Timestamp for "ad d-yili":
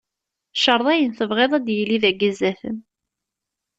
1.57-1.97